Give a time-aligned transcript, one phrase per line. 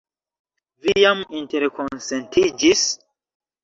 [0.85, 2.87] Vi jam interkonsentiĝis?